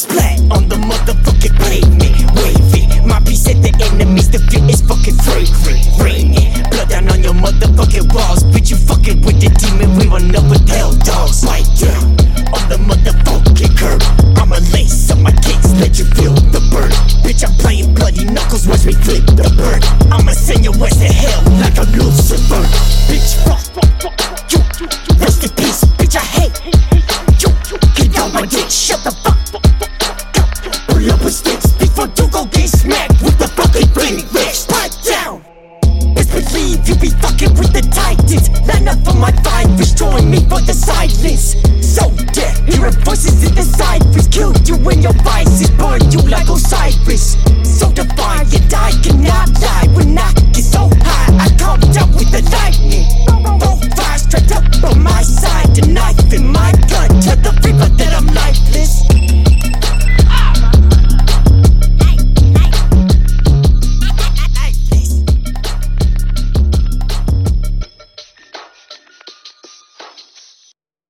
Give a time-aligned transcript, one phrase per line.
[0.00, 2.16] Splat on the motherfucking pavement.
[2.40, 6.40] Wavy, my piece at the enemies, the fit is fucking fragrant.
[6.40, 8.40] it blood down on your motherfucking walls.
[8.48, 11.44] Bitch, you fucking with the demon, we run up with hell dogs.
[11.44, 11.92] like yeah.
[12.56, 14.00] on the motherfucking curb.
[14.40, 16.88] I'ma lace up my kicks, let you feel the burn.
[17.20, 19.84] Bitch, I'm playing bloody knuckles, watch me flip the bird.
[20.08, 20.89] I'ma send your way.
[42.90, 47.49] voices in the side, kill you in your vices, burn you like Osiris.